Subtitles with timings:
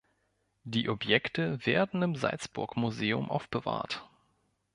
[0.63, 4.09] Die Objekte werden im Salzburg Museum aufbewahrt.